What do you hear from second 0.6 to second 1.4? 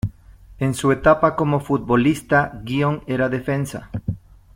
su etapa